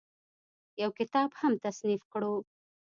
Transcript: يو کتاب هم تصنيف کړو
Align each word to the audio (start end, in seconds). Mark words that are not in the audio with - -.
يو 0.81 0.89
کتاب 0.99 1.29
هم 1.39 1.53
تصنيف 1.63 2.01
کړو 2.13 2.33